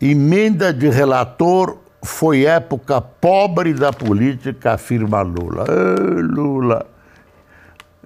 emenda 0.00 0.72
de 0.72 0.88
relator 0.88 1.78
foi 2.02 2.44
época 2.44 3.00
pobre 3.00 3.74
da 3.74 3.92
política, 3.92 4.74
afirma 4.74 5.22
Lula. 5.22 5.64
Lula. 6.22 6.86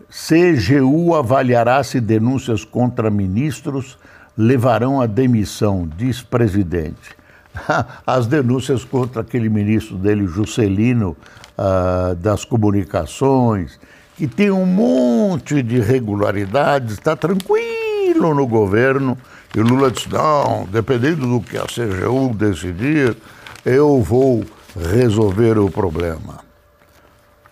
CGU 0.09 1.15
avaliará 1.15 1.85
se 1.85 2.01
denúncias 2.01 2.65
contra 2.65 3.11
ministros 3.11 3.97
levarão 4.41 5.01
à 5.01 5.07
demissão, 5.07 5.87
diz 5.97 6.23
presidente. 6.23 7.15
as 8.07 8.27
denúncias 8.27 8.85
contra 8.85 9.21
aquele 9.21 9.51
ministro 9.51 9.97
dele, 9.97 10.27
Juscelino, 10.27 11.15
uh, 11.59 12.15
das 12.15 12.45
comunicações, 12.45 13.79
que 14.17 14.27
tem 14.27 14.51
um 14.51 14.65
monte 14.65 15.63
de 15.63 15.77
irregularidades, 15.77 16.95
está 16.95 17.15
tranquilo 17.15 18.35
no 18.35 18.47
governo. 18.47 19.17
E 19.55 19.61
Lula 19.61 19.91
disse: 19.91 20.09
não, 20.11 20.67
dependendo 20.71 21.27
do 21.27 21.41
que 21.41 21.59
a 21.59 21.65
CGU 21.65 22.35
decidir, 22.35 23.17
eu 23.65 24.01
vou 24.03 24.45
resolver 24.75 25.59
o 25.59 25.71
problema. 25.71 26.41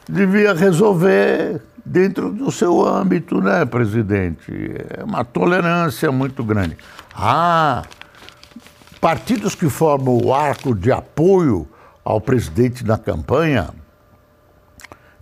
Devia 0.08 0.54
resolver 0.54 1.60
dentro 1.88 2.30
do 2.30 2.52
seu 2.52 2.86
âmbito, 2.86 3.40
né, 3.40 3.64
presidente? 3.64 4.52
É 4.96 5.02
uma 5.02 5.24
tolerância 5.24 6.12
muito 6.12 6.44
grande. 6.44 6.76
Ah, 7.14 7.82
partidos 9.00 9.54
que 9.54 9.68
formam 9.68 10.18
o 10.22 10.34
arco 10.34 10.74
de 10.74 10.92
apoio 10.92 11.66
ao 12.04 12.20
presidente 12.20 12.84
na 12.84 12.98
campanha 12.98 13.70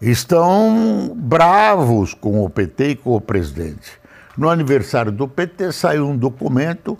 estão 0.00 1.12
bravos 1.14 2.12
com 2.12 2.44
o 2.44 2.50
PT 2.50 2.88
e 2.88 2.96
com 2.96 3.16
o 3.16 3.20
presidente. 3.20 3.92
No 4.36 4.50
aniversário 4.50 5.10
do 5.10 5.26
PT 5.26 5.72
saiu 5.72 6.08
um 6.08 6.16
documento 6.16 6.98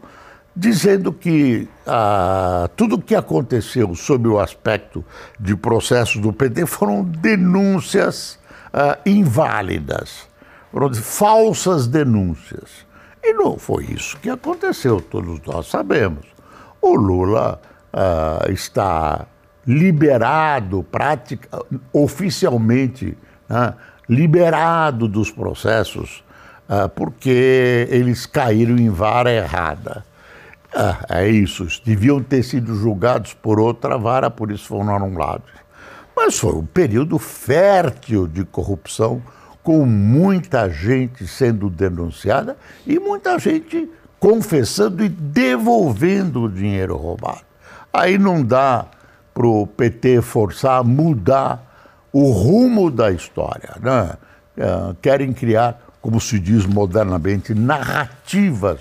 dizendo 0.54 1.12
que 1.12 1.68
ah, 1.86 2.70
tudo 2.76 2.94
o 2.96 3.02
que 3.02 3.14
aconteceu 3.14 3.94
sob 3.94 4.26
o 4.28 4.38
aspecto 4.38 5.04
de 5.38 5.54
processos 5.54 6.20
do 6.20 6.32
PT 6.32 6.64
foram 6.64 7.04
denúncias 7.04 8.38
ah, 8.76 8.98
inválidas, 9.06 10.28
falsas 11.00 11.86
denúncias. 11.86 12.86
E 13.22 13.32
não 13.32 13.58
foi 13.58 13.84
isso 13.84 14.16
que 14.18 14.30
aconteceu, 14.30 15.00
todos 15.00 15.40
nós 15.46 15.66
sabemos 15.66 16.36
o 16.86 16.94
Lula 16.94 17.60
uh, 17.92 18.52
está 18.52 19.26
liberado, 19.66 20.86
oficialmente, 21.92 23.16
né, 23.48 23.74
liberado 24.08 25.08
dos 25.08 25.30
processos, 25.30 26.24
uh, 26.68 26.88
porque 26.90 27.88
eles 27.90 28.24
caíram 28.26 28.76
em 28.76 28.90
vara 28.90 29.32
errada. 29.32 30.04
Uh, 30.74 30.96
é 31.08 31.28
isso, 31.28 31.66
deviam 31.84 32.22
ter 32.22 32.42
sido 32.42 32.74
julgados 32.76 33.34
por 33.34 33.58
outra 33.58 33.98
vara, 33.98 34.30
por 34.30 34.52
isso 34.52 34.68
foram 34.68 34.94
anulados. 34.94 35.50
Mas 36.16 36.38
foi 36.38 36.54
um 36.54 36.64
período 36.64 37.18
fértil 37.18 38.26
de 38.26 38.42
corrupção, 38.42 39.22
com 39.62 39.84
muita 39.84 40.70
gente 40.70 41.26
sendo 41.26 41.68
denunciada 41.68 42.56
e 42.86 42.98
muita 42.98 43.38
gente 43.38 43.90
confessando 44.18 45.04
e 45.04 45.08
devolvendo 45.08 46.44
o 46.44 46.48
dinheiro 46.48 46.96
roubado. 46.96 47.42
Aí 47.92 48.16
não 48.16 48.42
dá 48.42 48.86
para 49.34 49.46
o 49.46 49.66
PT 49.66 50.22
forçar 50.22 50.80
a 50.80 50.82
mudar 50.82 51.62
o 52.12 52.30
rumo 52.30 52.90
da 52.90 53.10
história. 53.10 53.74
Né? 53.80 54.14
É, 54.56 54.96
querem 55.02 55.32
criar, 55.32 55.78
como 56.00 56.18
se 56.20 56.38
diz 56.38 56.64
modernamente, 56.64 57.52
narrativas 57.52 58.80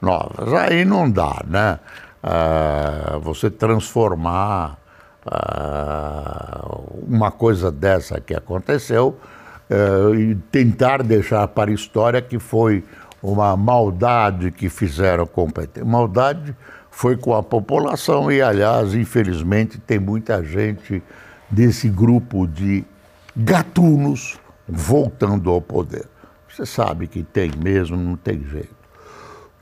novas. 0.00 0.52
Aí 0.54 0.84
não 0.84 1.08
dá, 1.08 1.44
né? 1.46 1.78
É, 2.24 3.18
você 3.20 3.50
transformar 3.50 4.78
ah, 5.26 6.66
uma 7.06 7.30
coisa 7.30 7.70
dessa 7.70 8.20
que 8.20 8.34
aconteceu 8.34 9.18
eh, 9.70 10.16
e 10.16 10.34
tentar 10.50 11.02
deixar 11.02 11.46
para 11.48 11.70
a 11.70 11.74
história 11.74 12.20
que 12.20 12.38
foi 12.38 12.84
uma 13.22 13.56
maldade 13.56 14.50
que 14.50 14.68
fizeram 14.68 15.26
com 15.26 15.44
o 15.44 15.52
PT. 15.52 15.84
Maldade 15.84 16.56
foi 16.90 17.16
com 17.16 17.34
a 17.34 17.42
população 17.42 18.30
e, 18.30 18.42
aliás, 18.42 18.94
infelizmente, 18.94 19.78
tem 19.78 19.98
muita 19.98 20.42
gente 20.42 21.02
desse 21.48 21.88
grupo 21.88 22.46
de 22.46 22.84
gatunos 23.36 24.38
voltando 24.68 25.50
ao 25.50 25.60
poder. 25.60 26.06
Você 26.48 26.66
sabe 26.66 27.06
que 27.06 27.22
tem 27.22 27.50
mesmo, 27.56 27.96
não 27.96 28.16
tem 28.16 28.42
jeito. 28.44 28.81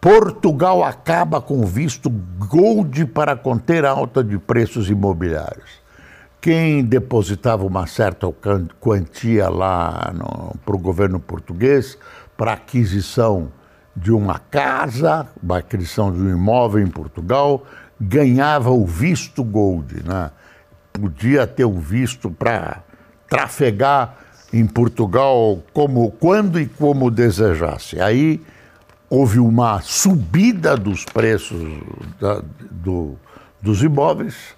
Portugal 0.00 0.82
acaba 0.82 1.42
com 1.42 1.66
visto 1.66 2.08
gold 2.08 3.04
para 3.06 3.36
conter 3.36 3.84
a 3.84 3.90
alta 3.90 4.24
de 4.24 4.38
preços 4.38 4.88
imobiliários. 4.88 5.80
Quem 6.40 6.82
depositava 6.82 7.66
uma 7.66 7.86
certa 7.86 8.26
quantia 8.80 9.50
lá 9.50 10.10
para 10.64 10.74
o 10.74 10.78
governo 10.78 11.20
português 11.20 11.98
para 12.34 12.54
aquisição 12.54 13.52
de 13.94 14.10
uma 14.10 14.38
casa, 14.38 15.28
uma 15.42 15.58
aquisição 15.58 16.10
de 16.10 16.18
um 16.18 16.30
imóvel 16.30 16.82
em 16.82 16.90
Portugal, 16.90 17.66
ganhava 18.00 18.70
o 18.70 18.86
visto 18.86 19.44
gold, 19.44 20.02
né? 20.02 20.30
Podia 20.90 21.46
ter 21.46 21.66
um 21.66 21.78
visto 21.78 22.30
para 22.30 22.82
trafegar 23.28 24.16
em 24.50 24.66
Portugal 24.66 25.58
como 25.74 26.10
quando 26.12 26.58
e 26.58 26.64
como 26.66 27.10
desejasse. 27.10 28.00
Aí 28.00 28.42
houve 29.10 29.40
uma 29.40 29.80
subida 29.80 30.76
dos 30.76 31.04
preços 31.04 31.60
da, 32.20 32.40
do, 32.70 33.16
dos 33.60 33.82
imóveis. 33.82 34.54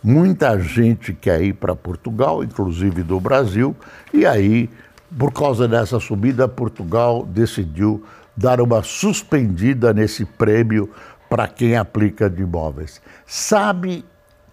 Muita 0.00 0.56
gente 0.60 1.12
quer 1.12 1.42
ir 1.42 1.54
para 1.54 1.74
Portugal, 1.74 2.44
inclusive 2.44 3.02
do 3.02 3.18
Brasil, 3.18 3.74
e 4.14 4.24
aí, 4.24 4.70
por 5.18 5.32
causa 5.32 5.66
dessa 5.66 5.98
subida, 5.98 6.46
Portugal 6.46 7.26
decidiu 7.26 8.04
dar 8.36 8.60
uma 8.60 8.84
suspendida 8.84 9.92
nesse 9.92 10.24
prêmio 10.24 10.88
para 11.28 11.48
quem 11.48 11.76
aplica 11.76 12.30
de 12.30 12.42
imóveis. 12.42 13.02
Sabe 13.26 14.04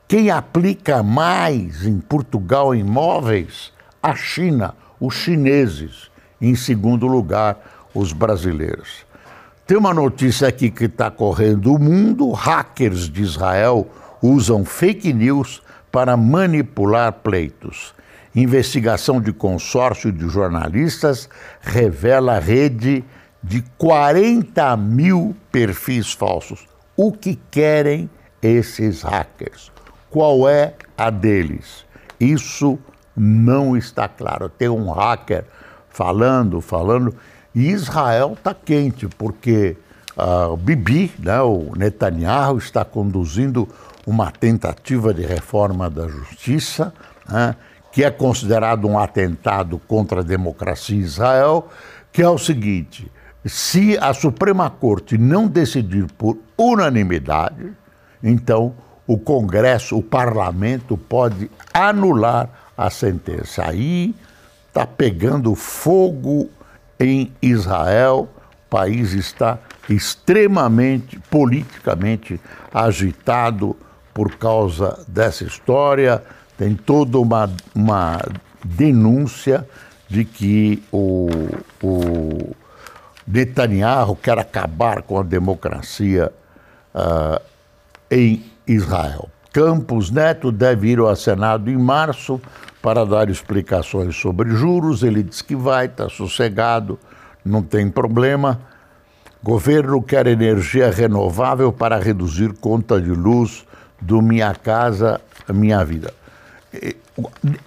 quem 0.07 0.31
aplica 0.31 1.03
mais 1.03 1.85
em 1.85 1.99
Portugal 1.99 2.73
imóveis? 2.73 3.71
A 4.01 4.15
China, 4.15 4.73
os 4.99 5.13
chineses. 5.13 6.09
Em 6.41 6.55
segundo 6.55 7.05
lugar, 7.05 7.57
os 7.93 8.11
brasileiros. 8.11 9.05
Tem 9.65 9.77
uma 9.77 9.93
notícia 9.93 10.49
aqui 10.49 10.69
que 10.69 10.85
está 10.85 11.09
correndo 11.09 11.73
o 11.73 11.79
mundo: 11.79 12.31
hackers 12.31 13.09
de 13.09 13.21
Israel 13.21 13.87
usam 14.21 14.65
fake 14.65 15.13
news 15.13 15.61
para 15.89 16.17
manipular 16.17 17.13
pleitos. 17.13 17.93
Investigação 18.35 19.21
de 19.21 19.31
consórcio 19.31 20.11
de 20.11 20.27
jornalistas 20.27 21.29
revela 21.61 22.39
rede 22.39 23.05
de 23.41 23.61
40 23.77 24.75
mil 24.75 25.35
perfis 25.49 26.11
falsos. 26.11 26.67
O 26.97 27.11
que 27.13 27.39
querem 27.49 28.09
esses 28.41 29.01
hackers? 29.01 29.71
Qual 30.09 30.49
é 30.49 30.73
a 30.97 31.09
deles? 31.09 31.85
Isso 32.19 32.77
não 33.15 33.77
está 33.77 34.09
claro. 34.09 34.49
Tem 34.49 34.67
um 34.67 34.91
hacker 34.91 35.45
falando, 35.87 36.59
falando 36.59 37.15
e 37.55 37.69
Israel 37.69 38.33
está 38.37 38.53
quente, 38.53 39.07
porque 39.07 39.77
uh, 40.17 40.53
o 40.53 40.57
Bibi, 40.57 41.11
né, 41.19 41.41
o 41.41 41.71
Netanyahu, 41.75 42.57
está 42.57 42.83
conduzindo 42.83 43.67
uma 44.05 44.31
tentativa 44.31 45.13
de 45.13 45.23
reforma 45.23 45.89
da 45.89 46.07
justiça, 46.07 46.93
né, 47.29 47.55
que 47.91 48.03
é 48.03 48.09
considerado 48.09 48.87
um 48.87 48.97
atentado 48.97 49.79
contra 49.87 50.21
a 50.21 50.23
democracia 50.23 50.97
em 50.97 51.01
Israel, 51.01 51.69
que 52.11 52.21
é 52.21 52.29
o 52.29 52.39
seguinte: 52.39 53.11
se 53.45 53.97
a 53.99 54.13
Suprema 54.13 54.69
Corte 54.69 55.17
não 55.17 55.47
decidir 55.47 56.07
por 56.17 56.37
unanimidade, 56.57 57.71
então 58.23 58.73
o 59.05 59.17
Congresso, 59.17 59.97
o 59.97 60.01
parlamento 60.01 60.97
pode 60.97 61.51
anular 61.73 62.49
a 62.75 62.89
sentença. 62.89 63.63
Aí 63.65 64.15
está 64.69 64.87
pegando 64.87 65.53
fogo 65.53 66.49
em 66.99 67.31
Israel. 67.41 68.29
O 68.65 68.69
país 68.69 69.13
está 69.13 69.59
extremamente 69.89 71.19
politicamente 71.29 72.39
agitado 72.73 73.75
por 74.13 74.35
causa 74.35 75.03
dessa 75.07 75.43
história. 75.43 76.23
Tem 76.57 76.75
toda 76.75 77.19
uma, 77.19 77.49
uma 77.75 78.19
denúncia 78.63 79.67
de 80.07 80.23
que 80.23 80.83
o, 80.91 81.29
o 81.81 82.55
Netanyahu 83.25 84.15
quer 84.15 84.37
acabar 84.37 85.01
com 85.01 85.19
a 85.19 85.23
democracia 85.23 86.31
uh, 86.93 87.41
em 88.09 88.43
Israel. 88.67 89.29
Campos 89.51 90.09
Neto 90.09 90.51
deve 90.51 90.89
ir 90.89 90.99
ao 90.99 91.15
Senado 91.15 91.69
em 91.69 91.77
março 91.77 92.41
para 92.83 93.05
dar 93.05 93.29
explicações 93.29 94.13
sobre 94.17 94.49
juros. 94.49 95.03
Ele 95.03 95.23
diz 95.23 95.41
que 95.41 95.55
vai, 95.55 95.85
está 95.85 96.09
sossegado, 96.09 96.99
não 97.43 97.63
tem 97.63 97.89
problema. 97.89 98.59
Governo 99.41 100.03
quer 100.03 100.27
energia 100.27 100.91
renovável 100.91 101.71
para 101.71 101.97
reduzir 101.97 102.51
conta 102.59 102.99
de 102.99 103.09
luz 103.09 103.65
do 104.01 104.21
Minha 104.21 104.53
Casa 104.53 105.21
Minha 105.47 105.83
Vida. 105.85 106.13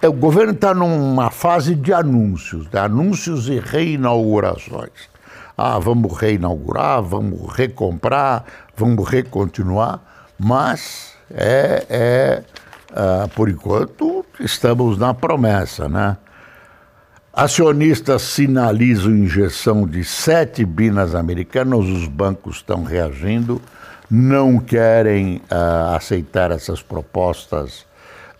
O 0.03 0.11
governo 0.11 0.53
está 0.53 0.71
numa 0.73 1.31
fase 1.31 1.73
de 1.73 1.91
anúncios, 1.91 2.69
de 2.69 2.77
anúncios 2.77 3.49
e 3.49 3.59
reinaugurações. 3.59 5.09
Ah, 5.57 5.79
vamos 5.79 6.15
reinaugurar, 6.15 7.01
vamos 7.01 7.51
recomprar, 7.53 8.43
vamos 8.75 9.07
recontinuar, 9.07 9.99
mas 10.37 11.13
é, 11.31 11.85
é 11.89 12.43
uh, 12.91 13.27
por 13.29 13.49
enquanto, 13.49 14.25
estamos 14.39 14.97
na 14.97 15.13
promessa, 15.13 15.87
né? 15.87 16.17
Acionistas 17.33 18.23
sinalizam 18.23 19.11
injeção 19.11 19.87
de 19.87 20.03
7 20.03 20.65
binas 20.65 21.13
americanas, 21.13 21.85
os 21.85 22.07
bancos 22.07 22.57
estão 22.57 22.83
reagindo, 22.83 23.61
não 24.09 24.57
querem 24.57 25.37
uh, 25.51 25.95
aceitar 25.95 26.49
essas 26.49 26.81
propostas 26.81 27.85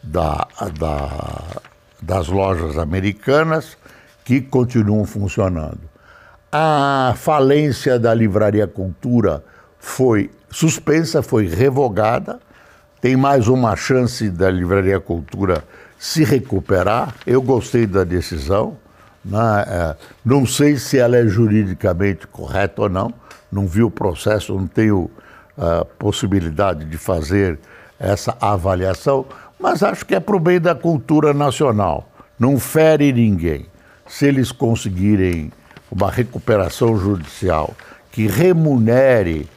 da, 0.02 0.48
da, 0.80 1.62
das 2.02 2.28
lojas 2.28 2.78
americanas 2.78 3.78
que 4.26 4.42
continuam 4.42 5.06
funcionando. 5.06 5.82
A 6.52 7.14
falência 7.18 8.00
da 8.00 8.14
Livraria 8.14 8.66
Cultura 8.68 9.44
foi 9.78 10.32
suspensa, 10.50 11.22
foi 11.22 11.48
revogada, 11.48 12.40
tem 13.08 13.16
mais 13.16 13.48
uma 13.48 13.74
chance 13.74 14.30
da 14.30 14.52
Livraria 14.52 15.00
Cultura 15.00 15.64
se 15.98 16.26
recuperar. 16.26 17.16
Eu 17.26 17.42
gostei 17.42 17.88
da 17.88 18.04
decisão. 18.04 18.76
Né? 19.24 19.64
É, 19.66 19.96
não 20.26 20.46
sei 20.46 20.76
se 20.76 21.00
ela 21.00 21.16
é 21.16 21.26
juridicamente 21.26 22.28
correta 22.28 22.82
ou 22.82 22.90
não. 22.90 23.14
Não 23.50 23.66
vi 23.66 23.82
o 23.82 23.90
processo, 23.90 24.54
não 24.54 24.68
tenho 24.68 25.10
uh, 25.58 25.86
possibilidade 25.98 26.84
de 26.84 26.98
fazer 26.98 27.58
essa 27.98 28.36
avaliação, 28.42 29.26
mas 29.58 29.82
acho 29.84 30.06
que 30.06 30.14
é 30.14 30.20
para 30.20 30.36
o 30.36 30.40
bem 30.42 30.60
da 30.60 30.76
cultura 30.76 31.34
nacional. 31.34 32.10
Não 32.38 32.60
fere 32.60 33.14
ninguém. 33.14 33.68
Se 34.06 34.26
eles 34.26 34.52
conseguirem 34.52 35.50
uma 35.90 36.12
recuperação 36.12 36.98
judicial 36.98 37.74
que 38.12 38.28
remunere 38.28 39.48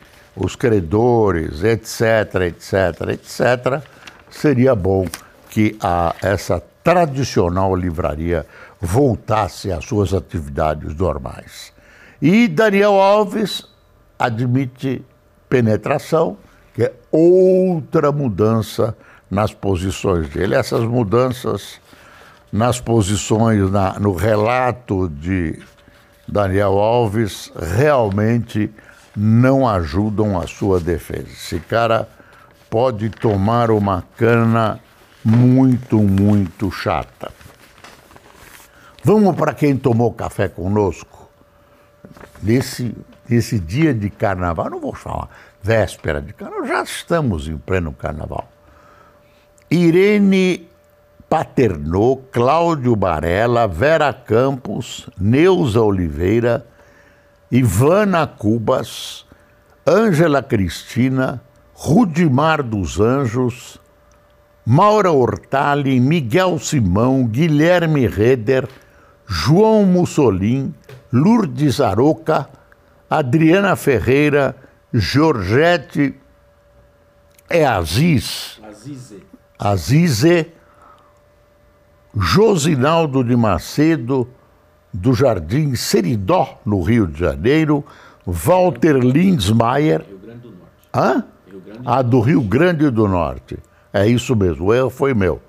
os 0.40 0.56
credores, 0.56 1.62
etc., 1.62 2.46
etc., 2.46 3.10
etc., 3.10 3.82
seria 4.30 4.74
bom 4.74 5.06
que 5.50 5.76
a, 5.80 6.14
essa 6.22 6.62
tradicional 6.82 7.76
livraria 7.76 8.46
voltasse 8.80 9.70
às 9.70 9.84
suas 9.84 10.14
atividades 10.14 10.94
normais. 10.94 11.72
E 12.22 12.48
Daniel 12.48 12.94
Alves 12.94 13.66
admite 14.18 15.04
penetração, 15.48 16.38
que 16.74 16.84
é 16.84 16.92
outra 17.10 18.10
mudança 18.10 18.96
nas 19.30 19.52
posições 19.52 20.28
dele. 20.30 20.54
Essas 20.54 20.84
mudanças 20.84 21.78
nas 22.50 22.80
posições, 22.80 23.70
na, 23.70 23.98
no 24.00 24.14
relato 24.14 25.08
de 25.08 25.58
Daniel 26.26 26.78
Alves, 26.78 27.52
realmente 27.56 28.70
não 29.16 29.68
ajudam 29.68 30.40
a 30.40 30.46
sua 30.46 30.80
defesa. 30.80 31.28
Esse 31.28 31.58
cara 31.60 32.08
pode 32.68 33.10
tomar 33.10 33.70
uma 33.70 34.04
cana 34.16 34.80
muito, 35.24 35.98
muito 35.98 36.70
chata. 36.70 37.32
Vamos 39.02 39.34
para 39.34 39.54
quem 39.54 39.76
tomou 39.76 40.12
café 40.12 40.48
conosco? 40.48 41.28
Nesse, 42.42 42.94
nesse 43.28 43.58
dia 43.58 43.92
de 43.92 44.10
carnaval, 44.10 44.70
não 44.70 44.80
vou 44.80 44.94
falar 44.94 45.28
véspera 45.62 46.20
de 46.20 46.32
carnaval, 46.32 46.66
já 46.66 46.82
estamos 46.82 47.48
em 47.48 47.56
pleno 47.56 47.92
carnaval. 47.92 48.48
Irene 49.70 50.68
Paternô, 51.28 52.16
Cláudio 52.32 52.96
Barella, 52.96 53.68
Vera 53.68 54.12
Campos, 54.12 55.08
Neuza 55.18 55.80
Oliveira, 55.80 56.66
Ivana 57.50 58.26
Cubas, 58.26 59.26
Ângela 59.86 60.42
Cristina, 60.42 61.42
Rudimar 61.74 62.62
dos 62.62 63.00
Anjos, 63.00 63.80
Maura 64.64 65.10
Hortali, 65.10 65.98
Miguel 65.98 66.58
Simão, 66.60 67.26
Guilherme 67.26 68.06
Reder, 68.06 68.68
João 69.26 69.84
Mussolin, 69.84 70.72
Lourdes 71.12 71.80
Aroca, 71.80 72.48
Adriana 73.08 73.74
Ferreira, 73.74 74.54
Georgette 74.94 76.14
é 77.48 77.66
Aziz, 77.66 78.60
Azize. 78.62 79.22
Azize, 79.58 80.52
Josinaldo 82.14 83.24
de 83.24 83.34
Macedo, 83.34 84.28
do 84.92 85.14
Jardim 85.14 85.74
Seridó, 85.74 86.58
no 86.64 86.82
Rio 86.82 87.06
de 87.06 87.20
Janeiro, 87.20 87.84
Walter 88.26 88.96
Lindsmaier, 88.98 90.02
Rio 90.08 90.18
Grande 90.18 90.40
do 90.40 90.48
Norte. 90.50 90.64
hã? 90.94 91.24
Rio 91.48 91.60
Grande 91.60 91.80
Ah, 91.84 92.02
do 92.02 92.20
Rio 92.20 92.42
Grande 92.42 92.90
do 92.90 93.08
Norte. 93.08 93.58
É 93.92 94.06
isso 94.06 94.34
mesmo, 94.36 94.66
o 94.66 94.74
erro 94.74 94.90
foi 94.90 95.14
meu. 95.14 95.40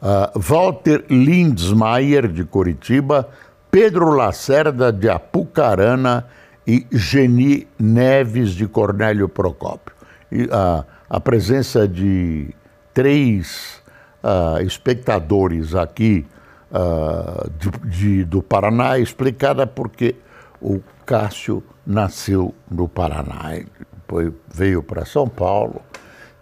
Ah, 0.00 0.30
Walter 0.34 1.04
Lindsmaier, 1.08 2.28
de 2.28 2.44
Curitiba, 2.44 3.28
Pedro 3.70 4.10
Lacerda, 4.10 4.92
de 4.92 5.08
Apucarana 5.08 6.26
e 6.66 6.86
Geni 6.92 7.66
Neves, 7.78 8.50
de 8.50 8.66
Cornélio 8.66 9.28
Procópio. 9.28 9.94
E, 10.30 10.48
ah, 10.50 10.84
a 11.08 11.20
presença 11.20 11.86
de 11.86 12.54
três 12.92 13.80
ah, 14.22 14.58
espectadores 14.62 15.74
aqui 15.74 16.26
ah, 16.72 17.46
de- 17.58 17.88
de- 17.90 18.24
do 18.24 18.42
Paraná 18.42 18.98
explicada 18.98 19.66
porque 19.66 20.16
o 20.60 20.80
Cássio 21.04 21.62
nasceu 21.86 22.54
no 22.70 22.88
Paraná, 22.88 23.54
depois 23.92 24.32
veio 24.52 24.82
para 24.82 25.04
São 25.04 25.28
Paulo 25.28 25.80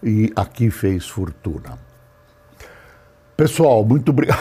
e 0.02 0.30
aqui 0.36 0.70
fez 0.70 1.08
fortuna. 1.08 1.78
Pessoal, 3.36 3.82
muito 3.84 4.10
obrigado. 4.10 4.38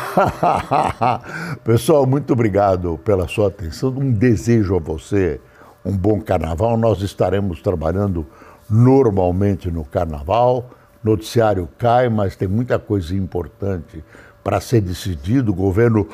Pessoal, 1.63 2.05
muito 2.05 2.33
obrigado 2.33 2.97
pela 2.97 3.29
sua 3.29 3.47
atenção. 3.47 3.89
Um 3.91 4.11
desejo 4.11 4.75
a 4.75 4.79
você 4.79 5.39
um 5.85 5.95
bom 5.95 6.19
carnaval. 6.19 6.75
Nós 6.77 7.01
estaremos 7.01 7.61
trabalhando 7.61 8.27
normalmente 8.69 9.71
no 9.71 9.85
carnaval. 9.85 10.69
Noticiário 11.01 11.69
cai, 11.77 12.09
mas 12.09 12.35
tem 12.35 12.47
muita 12.47 12.77
coisa 12.77 13.15
importante 13.15 14.03
para 14.49 14.59
ser 14.59 14.81
decidido. 14.81 15.51
O 15.51 15.53
governo 15.55 16.09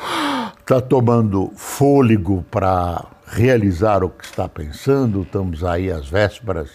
está 0.60 0.82
tomando 0.82 1.54
fôlego 1.56 2.44
para 2.52 3.06
realizar 3.26 4.04
o 4.04 4.10
que 4.10 4.26
está 4.26 4.50
pensando. 4.50 5.22
Estamos 5.22 5.64
aí 5.64 5.90
às 5.90 6.10
vésperas 6.10 6.72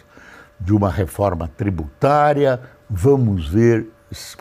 de 0.58 0.72
uma 0.72 0.88
reforma 0.90 1.50
tributária. 1.58 2.58
Vamos 2.88 3.46
ver 3.46 3.90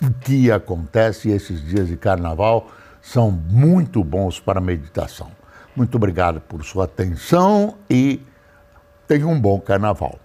o 0.02 0.14
que 0.22 0.50
acontece. 0.50 1.30
Esses 1.30 1.62
dias 1.62 1.90
de 1.90 1.98
carnaval 1.98 2.70
são 3.02 3.30
muito 3.30 4.02
bons 4.02 4.40
para 4.40 4.62
meditação. 4.62 5.30
Muito 5.76 5.96
obrigado 5.96 6.40
por 6.40 6.64
sua 6.64 6.86
atenção 6.86 7.76
e 7.90 8.26
tenha 9.10 9.28
um 9.28 9.38
bom 9.38 9.60
carnaval. 9.60 10.18